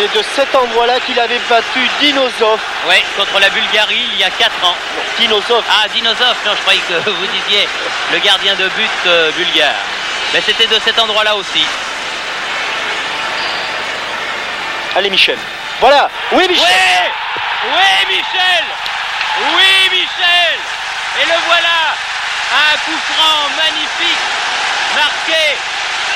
C'est 0.00 0.18
de 0.18 0.24
cet 0.34 0.54
endroit-là 0.54 0.98
qu'il 1.00 1.20
avait 1.20 1.40
battu 1.50 1.86
Dinosov. 2.00 2.58
Oui, 2.88 2.96
contre 3.18 3.38
la 3.38 3.50
Bulgarie 3.50 4.08
il 4.14 4.18
y 4.18 4.24
a 4.24 4.30
4 4.30 4.64
ans. 4.64 4.74
Dinosov. 5.18 5.62
Ah, 5.68 5.88
Dinosov, 5.88 6.36
non, 6.46 6.52
je 6.56 6.62
croyais 6.62 6.80
que 6.88 7.10
vous 7.10 7.26
disiez 7.26 7.68
le 8.10 8.18
gardien 8.20 8.54
de 8.54 8.66
but 8.68 8.90
euh, 9.04 9.30
bulgare. 9.32 9.74
Mais 10.32 10.40
c'était 10.40 10.68
de 10.68 10.80
cet 10.82 10.98
endroit-là 10.98 11.36
aussi. 11.36 11.66
Allez, 14.96 15.10
Michel. 15.10 15.36
Voilà. 15.80 16.08
Oui, 16.32 16.48
Michel. 16.48 16.64
Oui, 16.64 17.76
oui, 17.76 18.16
Michel. 18.16 18.64
Oui, 19.54 19.90
Michel. 19.90 20.58
Et 21.20 21.26
le 21.26 21.38
voilà. 21.46 21.92
Un 22.56 22.76
coup 22.86 22.98
franc 23.12 23.50
magnifique 23.54 24.24
marqué 24.96 25.58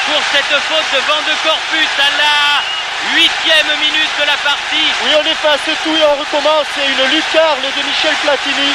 pour 0.06 0.22
cette 0.32 0.58
faute 0.62 0.90
de 0.90 1.06
vent 1.06 1.20
de 1.20 1.34
Corpus 1.46 1.88
à 1.98 2.16
la 2.16 2.73
huitième 3.12 3.78
minute 3.80 4.14
de 4.18 4.26
la 4.26 4.36
partie. 4.38 4.88
Oui, 5.04 5.10
on 5.20 5.26
efface 5.26 5.60
tout 5.82 5.96
et 5.96 6.04
on 6.04 6.16
recommence. 6.16 6.66
C'est 6.74 6.86
une 6.86 7.04
lucarne 7.10 7.60
de 7.60 7.82
Michel 7.86 8.14
Platini. 8.22 8.72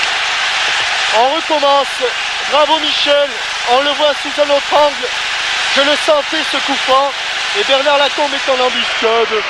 On 1.18 1.36
recommence. 1.36 1.88
Bravo 2.52 2.80
Michel. 2.80 3.30
On 3.72 3.82
le 3.82 3.92
voit 3.92 4.14
sous 4.22 4.42
un 4.42 4.50
autre 4.50 4.74
angle. 4.74 5.08
Je 5.76 5.82
le 5.82 5.96
sentais 6.06 6.44
ce 6.52 6.58
coup. 6.58 6.78
Et 7.60 7.64
Bernard 7.64 7.98
Lacombe 7.98 8.34
est 8.34 8.52
en 8.52 8.66
embuscade. 8.66 9.44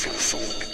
feel 0.00 0.14
so 0.14 0.38
good. 0.38 0.69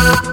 Ah. 0.00 0.27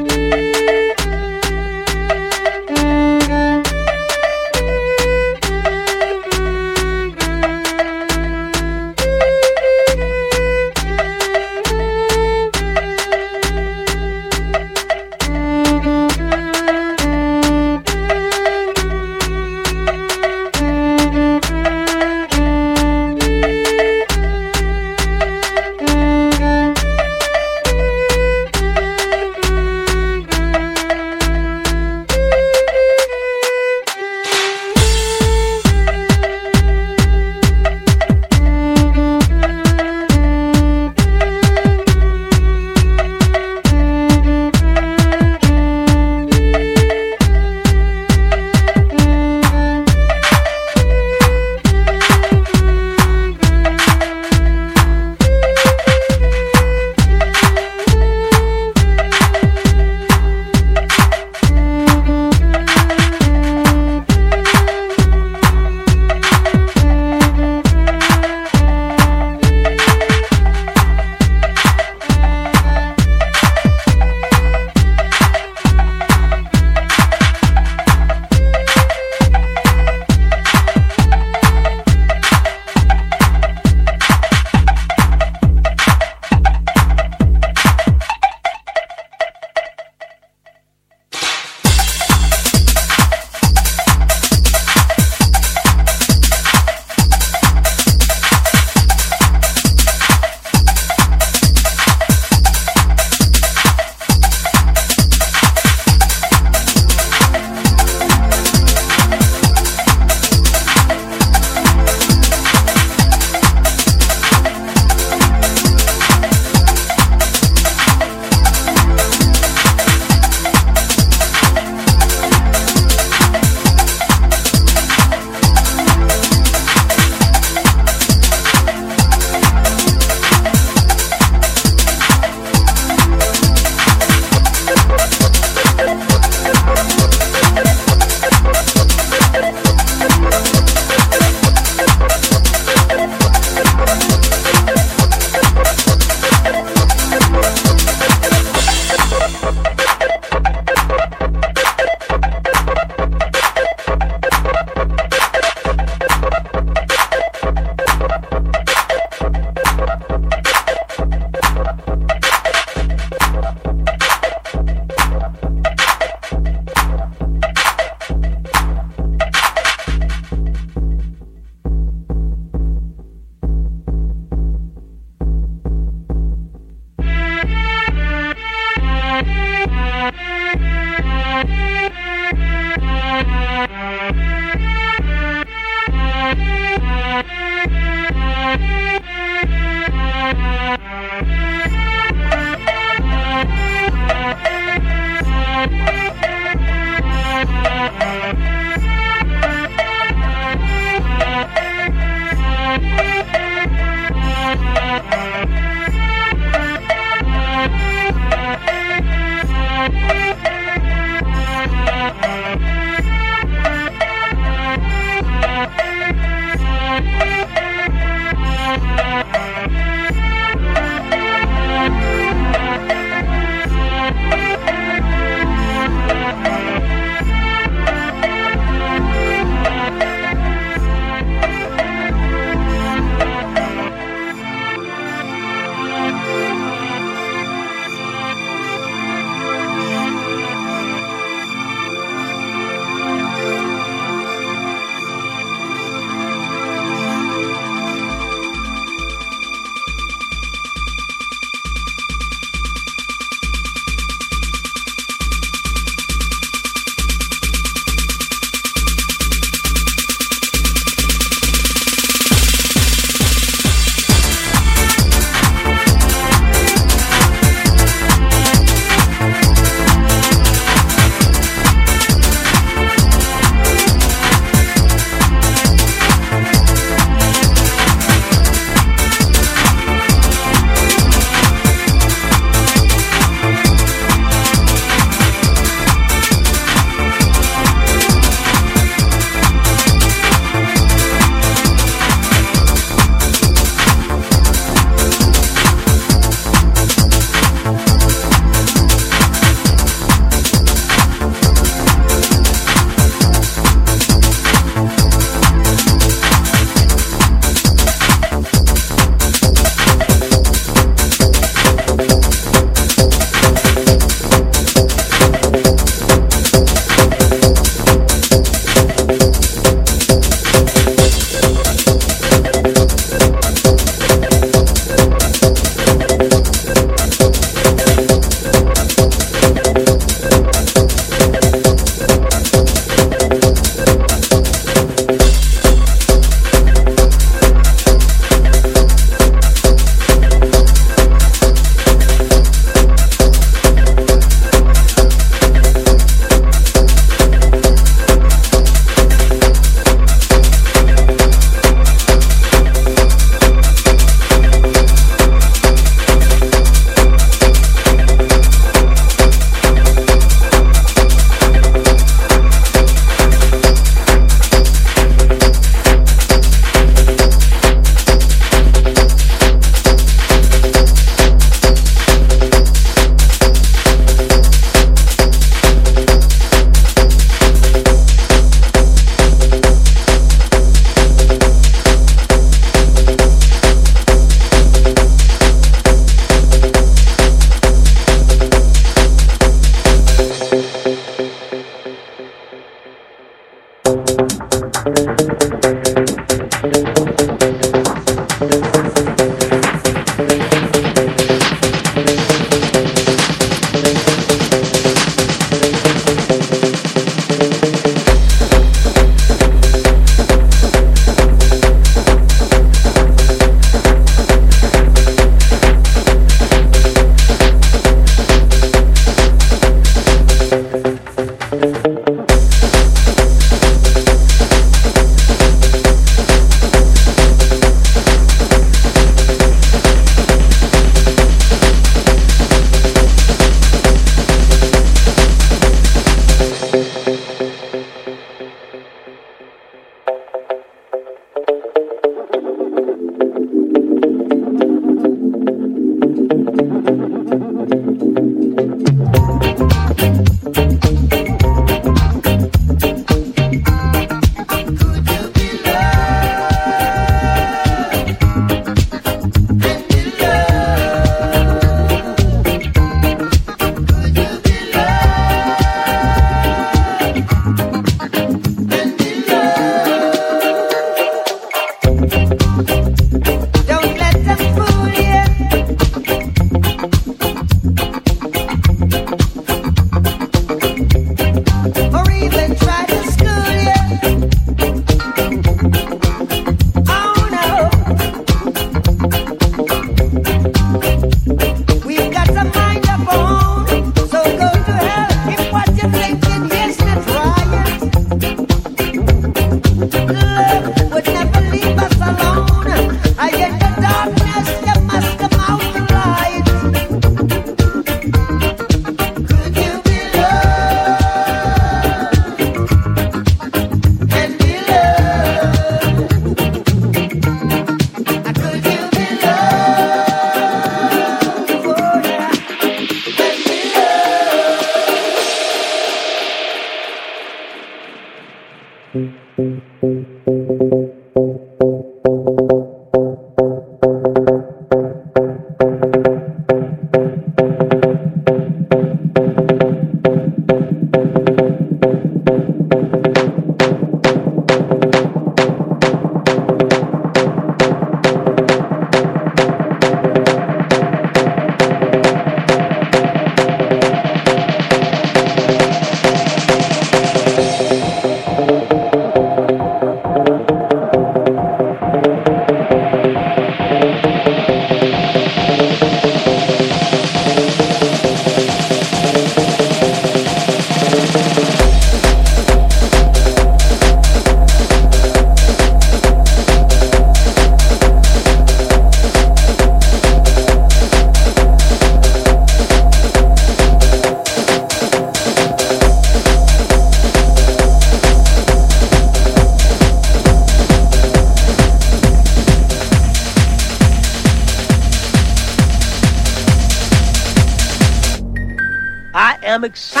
am 599.51 599.63
excited. 599.65 600.00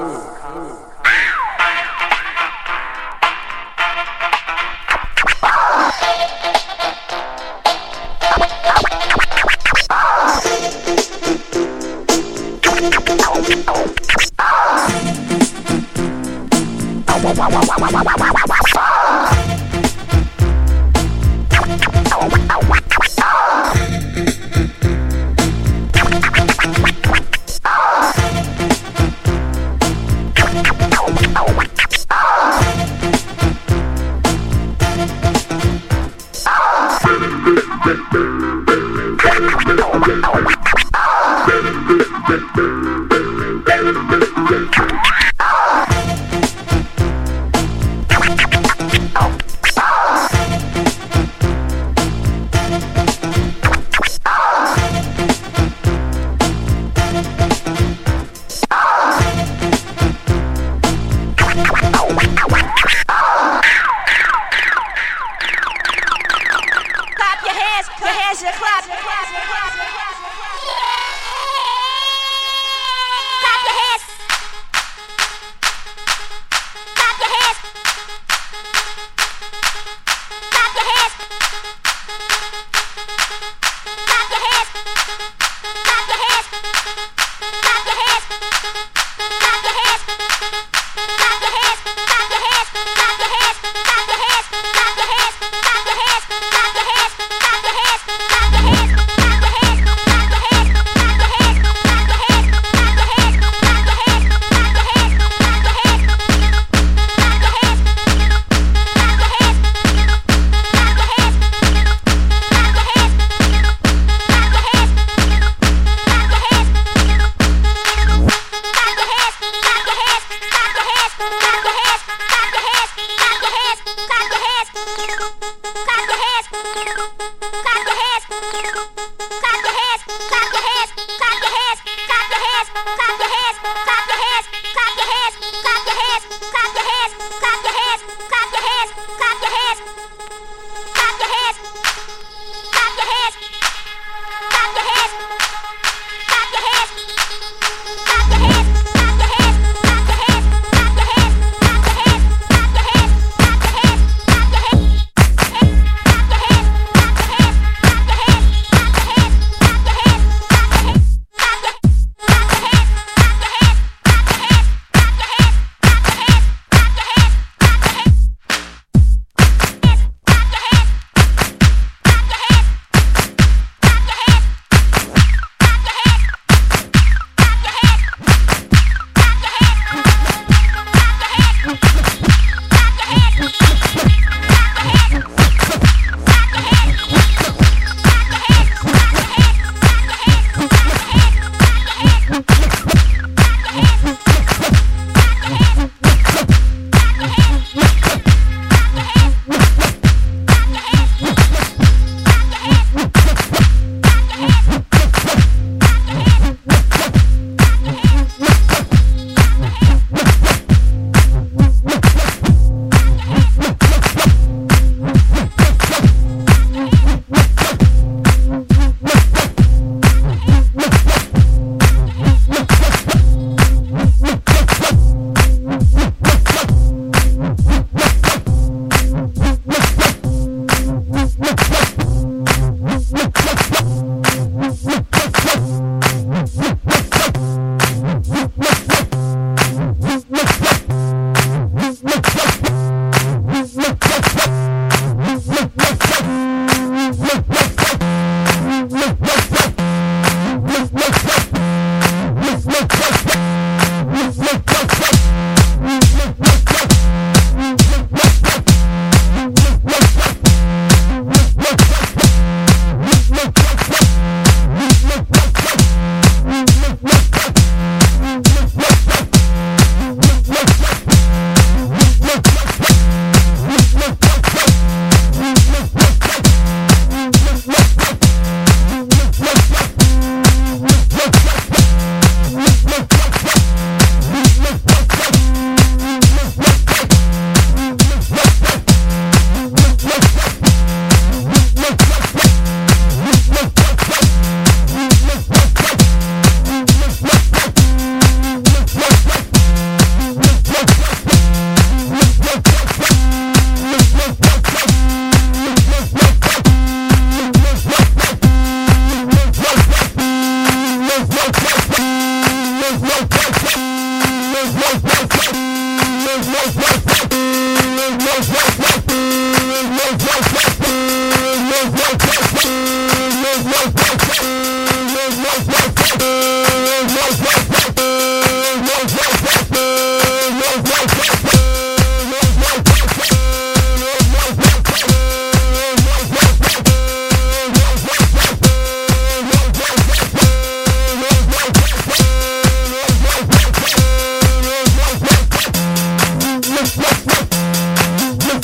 Ooh. 0.00 0.39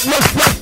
What's, 0.06 0.34
what's, 0.36 0.55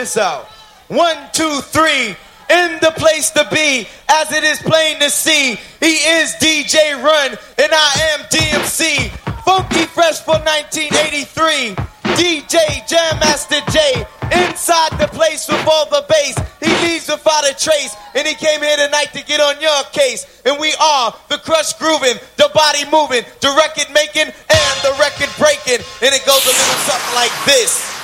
this 0.00 0.16
out. 0.16 0.46
One, 0.88 1.18
two, 1.34 1.60
three. 1.60 2.16
In 2.48 2.78
the 2.80 2.90
place 2.96 3.30
to 3.36 3.46
be, 3.52 3.86
as 4.08 4.32
it 4.32 4.42
is 4.42 4.58
plain 4.62 4.98
to 4.98 5.10
see. 5.10 5.54
He 5.78 5.94
is 6.18 6.34
DJ 6.40 6.96
Run, 6.96 7.36
and 7.60 7.70
I 7.70 7.90
am 8.16 8.20
DMC. 8.32 9.10
Funky 9.44 9.84
Fresh 9.84 10.20
for 10.24 10.40
1983. 10.40 11.76
DJ 12.16 12.56
Jam 12.88 13.20
Master 13.20 13.60
J. 13.70 14.04
Inside 14.32 14.96
the 14.98 15.06
place 15.12 15.46
with 15.46 15.62
all 15.68 15.84
the 15.90 16.04
bass. 16.08 16.34
He 16.64 16.72
leaves 16.88 17.06
without 17.06 17.44
a 17.44 17.54
trace. 17.54 17.94
And 18.16 18.26
he 18.26 18.34
came 18.34 18.62
here 18.62 18.76
tonight 18.76 19.12
to 19.12 19.22
get 19.22 19.38
on 19.40 19.60
your 19.60 19.84
case. 19.92 20.42
And 20.46 20.58
we 20.58 20.72
are 20.80 21.14
the 21.28 21.38
crush 21.38 21.74
grooving, 21.74 22.16
the 22.36 22.50
body 22.54 22.84
moving, 22.90 23.22
the 23.44 23.52
record 23.52 23.92
making, 23.92 24.32
and 24.32 24.74
the 24.80 24.96
record 24.98 25.30
breaking. 25.36 25.84
And 26.00 26.10
it 26.16 26.24
goes 26.24 26.42
a 26.48 26.54
little 26.56 26.80
something 26.88 27.14
like 27.14 27.36
this. 27.44 27.99